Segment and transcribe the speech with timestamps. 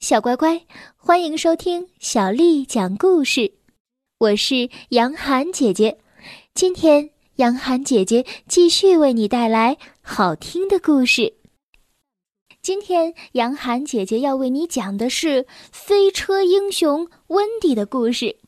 [0.00, 0.64] 小乖乖，
[0.96, 3.52] 欢迎收听小丽讲故事。
[4.16, 5.98] 我是杨涵姐姐，
[6.54, 11.34] 今天杨涵姐姐继续为你带来好听的故事。
[12.62, 18.38] 今天杨涵姐姐要为你讲的是飞车英雄温迪的故事，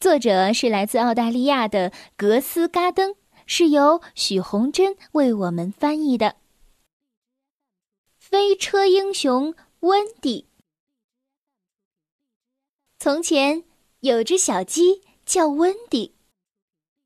[0.00, 3.14] 作者是来自澳大利亚的格斯嘎登，
[3.46, 6.34] 是由许红珍为我们翻译的。
[8.18, 10.49] 飞车英雄温迪。
[13.02, 13.64] 从前
[14.00, 16.16] 有只小鸡叫温迪，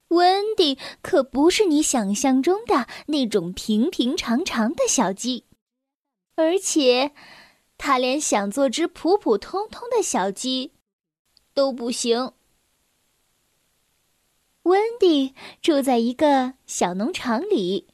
[0.09, 5.45] 温迪可不是你想象中的那种平平常常的小鸡，
[6.35, 7.13] 而且，
[7.79, 10.73] 它连想做只普普通通的小鸡
[11.55, 12.33] 都不行。
[14.65, 15.33] 温迪
[15.63, 17.87] 住在一个小农场里，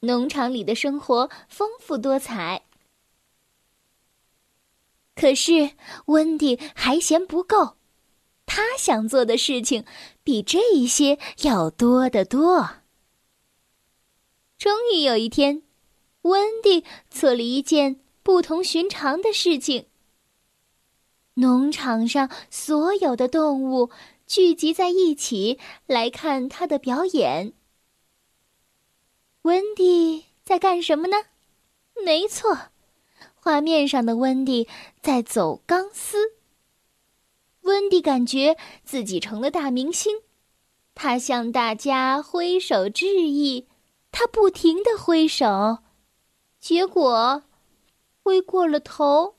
[0.00, 2.66] 农场里的生活丰富多彩。
[5.22, 5.70] 可是
[6.06, 7.76] 温迪还嫌不够，
[8.44, 9.84] 他想做的事情
[10.24, 12.68] 比这些要多得多。
[14.58, 15.62] 终于有一天，
[16.22, 19.86] 温迪做了一件不同寻常的事情。
[21.34, 23.92] 农场上所有的动物
[24.26, 27.52] 聚集在一起来看他的表演。
[29.42, 31.16] 温迪在干什么呢？
[32.04, 32.71] 没错。
[33.44, 34.68] 画面上的温迪
[35.00, 36.16] 在走钢丝。
[37.62, 40.22] 温迪感觉自己成了大明星，
[40.94, 43.66] 他向大家挥手致意，
[44.12, 45.78] 他不停的挥手，
[46.60, 47.42] 结果
[48.22, 49.34] 挥过了头。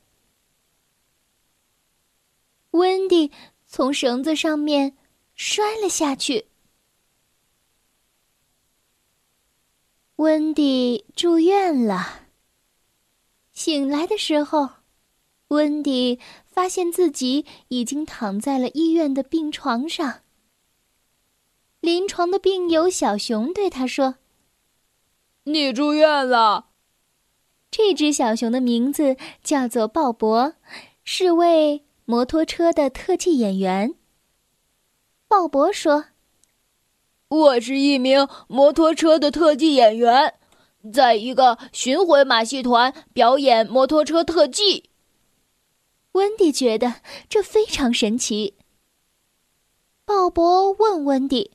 [2.72, 3.32] 温迪
[3.66, 4.98] 从绳子上面
[5.34, 6.48] 摔了下去。
[10.18, 12.23] 温迪住院了。
[13.54, 14.70] 醒来的时候，
[15.50, 20.22] 温迪发现自己已经躺在了医院的病床上。
[21.80, 24.16] 临床的病友小熊对他说
[25.46, 26.70] ：“你住院了。”
[27.70, 30.54] 这只小熊的名字叫做鲍勃，
[31.04, 33.96] 是位摩托车的特技演员。
[35.28, 36.06] 鲍勃说
[37.30, 40.36] ：“我是一名摩托车的特技演员。”
[40.92, 44.90] 在一个巡回马戏团表演摩托车特技。
[46.14, 46.96] 温迪觉得
[47.30, 48.58] 这非常神奇。
[50.06, 51.52] 鲍勃问温迪：“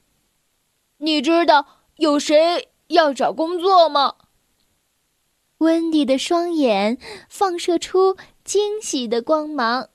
[0.99, 4.15] 你知道有谁要找工作吗？”
[5.59, 9.91] 温迪的双眼放射出惊喜的光芒。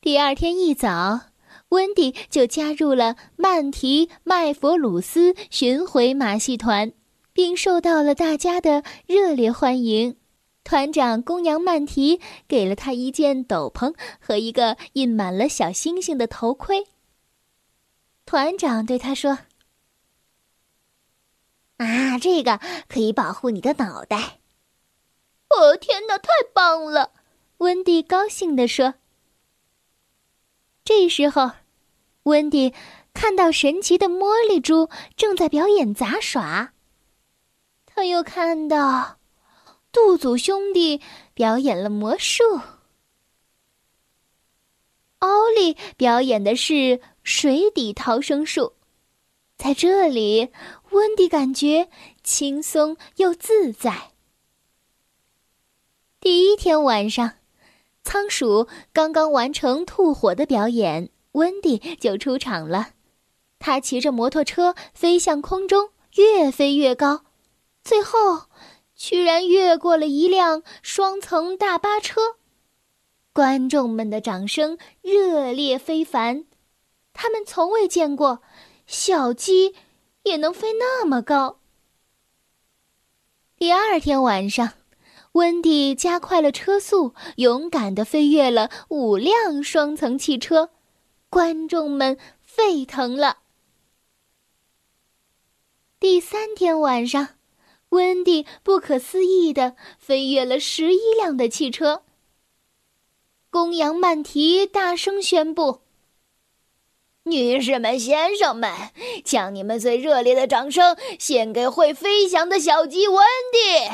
[0.00, 1.31] 第二天一早。
[1.72, 6.92] 温迪就加入了曼提麦佛鲁斯巡回马戏团，
[7.32, 10.18] 并受到了大家的热烈欢迎。
[10.64, 16.86] 团长公羊曼提给了他一件斗篷和一个印满了小星星的头盔。
[18.26, 19.38] 团长对他说
[21.78, 24.40] ：“啊，这个可以保护你的脑袋。”
[25.48, 27.12] 哦，天哪，太棒了！
[27.58, 28.94] 温迪高兴地说。
[30.84, 31.61] 这时候。
[32.24, 32.72] 温迪
[33.14, 36.72] 看到神奇的茉莉猪正在表演杂耍。
[37.86, 39.18] 他又看到
[39.90, 41.00] 杜祖兄弟
[41.34, 42.42] 表演了魔术。
[45.18, 48.74] 奥利表演的是水底逃生术。
[49.56, 50.48] 在这里，
[50.90, 51.88] 温迪感觉
[52.24, 54.10] 轻松又自在。
[56.18, 57.34] 第一天晚上，
[58.02, 61.10] 仓鼠刚刚完成吐火的表演。
[61.32, 62.90] 温迪就出场了，
[63.58, 67.24] 他骑着摩托车飞向空中，越飞越高，
[67.82, 68.46] 最后
[68.94, 72.36] 居然越过了一辆双层大巴车。
[73.32, 76.44] 观众们的掌声热烈非凡，
[77.14, 78.42] 他们从未见过
[78.86, 79.74] 小鸡
[80.24, 81.60] 也能飞那么高。
[83.56, 84.72] 第二天晚上，
[85.32, 90.68] 温迪加快了车速，勇敢地飞越了五辆双层汽车。
[91.32, 93.38] 观众们沸腾了。
[95.98, 97.26] 第三天晚上，
[97.88, 102.02] 温迪不可思议的飞越了十一辆的汽车。
[103.48, 105.80] 公羊曼提大声宣布
[107.24, 108.70] ：“女士们、先生们，
[109.24, 113.88] 将你们最热烈的掌声献给会飞翔的小鸡温迪！”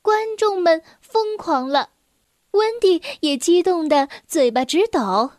[0.00, 1.90] 观众们疯狂了，
[2.52, 5.32] 温迪也激动的嘴巴直抖。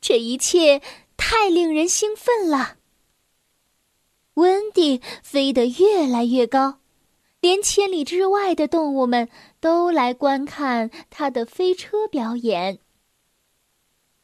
[0.00, 0.80] 这一切
[1.16, 2.76] 太令人兴奋了。
[4.34, 6.78] 温迪飞得越来越高，
[7.40, 9.28] 连千里之外的动物们
[9.60, 12.78] 都来观看他的飞车表演。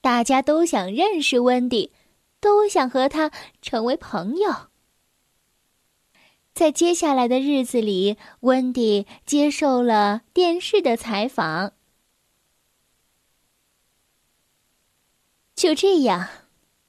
[0.01, 1.93] 大家都想认识温迪，
[2.39, 4.69] 都想和他成为朋友。
[6.55, 11.73] 在接下来的日子里，温迪接受了电视的采访。
[15.65, 16.29] 就这样，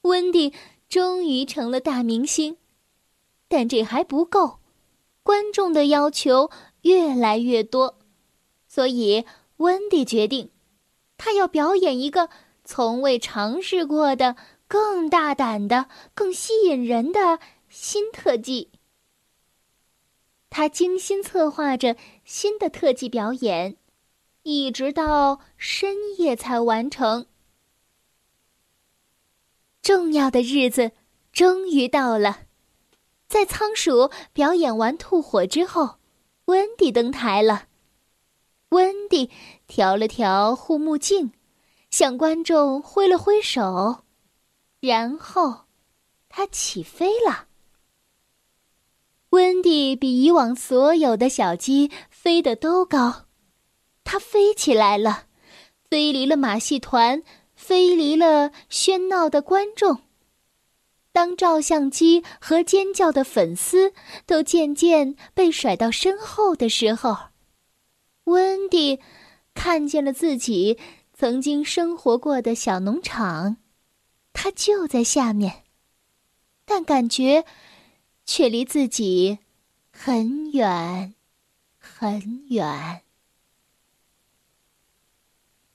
[0.01, 0.54] 温迪
[0.89, 2.57] 终于成了大明星。
[3.48, 4.60] 但这还不够，
[5.24, 6.51] 观众的要求
[6.81, 7.98] 越来越多，
[8.68, 9.24] 所以
[9.60, 10.51] 温迪决定，
[11.16, 12.27] 他要表演一个
[12.66, 14.36] 从未尝试过的、
[14.68, 17.39] 更大胆的、更吸引人的
[17.69, 18.72] 新特技。
[20.50, 21.95] 他精心策划着
[22.25, 23.77] 新的特技表演，
[24.44, 27.27] 一直到深夜才完成。
[29.85, 30.93] 重要的日子
[31.31, 32.39] 终于到了，
[33.27, 35.99] 在仓鼠表演完吐火之后，
[36.45, 37.67] 温迪登台了。
[38.69, 39.29] 温迪
[39.67, 41.33] 调了调护目镜，
[41.91, 44.05] 向观众挥了挥手，
[44.79, 45.65] 然后
[46.29, 47.45] 他起飞了。
[49.29, 53.27] 温迪比以往所有的小鸡飞得都高，
[54.03, 55.27] 它飞起来了，
[55.91, 57.21] 飞离了马戏团。
[57.67, 60.01] 飞离了喧闹的观众。
[61.12, 63.91] 当照相机和尖叫的粉丝
[64.27, 67.17] 都渐渐被甩到身后的时候，
[68.25, 69.00] 温迪
[69.56, 70.77] 看见了自己
[71.12, 73.57] 曾经生活过的小农场，
[74.31, 75.63] 它就在下面，
[76.65, 77.45] 但感觉
[78.25, 79.39] 却离自己
[79.91, 81.15] 很远，
[81.79, 83.01] 很远。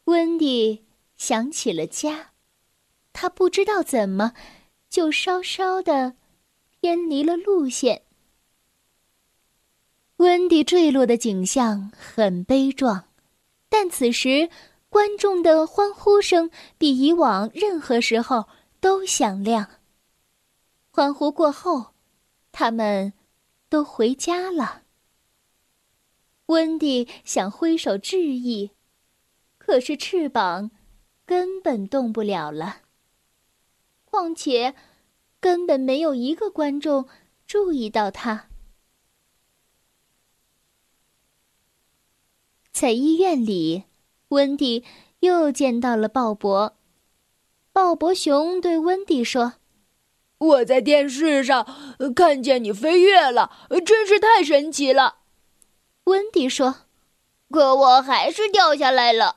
[0.04, 0.84] 温迪。
[1.20, 2.30] 想起了家，
[3.12, 4.32] 他不知道怎么，
[4.88, 6.16] 就稍稍的
[6.80, 8.04] 偏离了路线。
[10.16, 13.04] 温迪坠落的景象很悲壮，
[13.68, 14.48] 但此时
[14.88, 18.48] 观众的欢呼声比以往任何时候
[18.80, 19.68] 都响亮。
[20.90, 21.92] 欢呼过后，
[22.50, 23.12] 他们
[23.68, 24.84] 都回家了。
[26.46, 28.70] 温迪想挥手致意，
[29.58, 30.70] 可是翅膀。
[31.30, 32.78] 根本动不了了。
[34.04, 34.74] 况且，
[35.38, 37.08] 根本没有一个观众
[37.46, 38.48] 注意到他。
[42.72, 43.84] 在医院里，
[44.30, 44.84] 温迪
[45.20, 46.72] 又见到了鲍勃。
[47.72, 49.52] 鲍勃熊对温迪说
[50.38, 51.64] ：“我在电视上
[52.16, 55.18] 看见你飞跃了，真是太神奇了。”
[56.10, 56.86] 温迪说
[57.52, 59.36] ：“可我还是掉下来了。”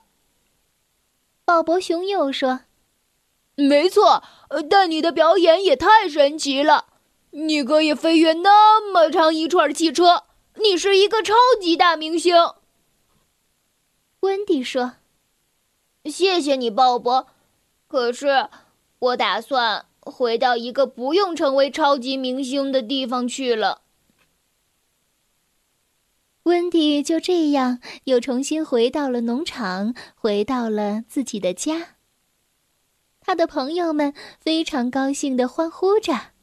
[1.46, 2.62] 鲍勃熊又说
[3.56, 4.24] ：“没错，
[4.70, 6.86] 但你的表演也太神奇了！
[7.32, 10.24] 你可以飞越那么长一串汽车，
[10.56, 12.36] 你是一个超级大明星。”
[14.22, 14.94] 温迪说
[16.06, 17.26] ：“谢谢你，鲍勃。
[17.88, 18.48] 可是，
[19.00, 23.82] 我打算回到一个不用成为超级明星的地方去了。”
[26.44, 31.96] 温迪就这样又重新回到了农场，回到了自己的家。
[33.22, 36.34] 他的朋友们非常高兴的欢呼着。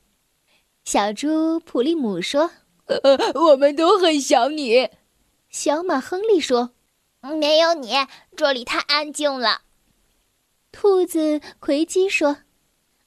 [0.84, 2.50] 小猪普利姆说
[2.86, 4.88] ：“呃我们都很想你。”
[5.50, 6.70] 小马亨利说
[7.38, 7.92] ：“没有你，
[8.34, 9.62] 这里太安静了。”
[10.72, 12.38] 兔子奎基说：“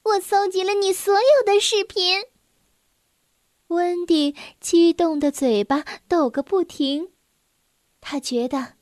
[0.04, 2.22] 我搜集了你所有的视频。”
[3.68, 7.10] 温迪激动的嘴巴抖个不停，
[8.00, 8.74] 他觉得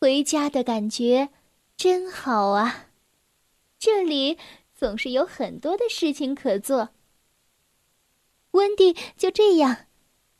[0.00, 1.30] 回家的感觉
[1.76, 2.88] 真好啊！
[3.78, 4.36] 这里
[4.74, 6.90] 总是有很多的事情可做。
[8.52, 9.86] 温迪就这样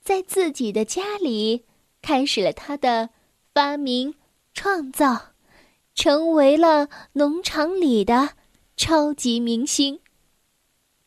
[0.02, 1.64] 在自己的家里
[2.02, 3.10] 开始了他的
[3.54, 4.16] 发明
[4.52, 5.34] 创造，
[5.94, 8.30] 成为了农场里的
[8.76, 10.00] 超级明星。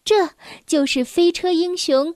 [0.05, 0.31] 这
[0.65, 2.15] 就是飞车英雄。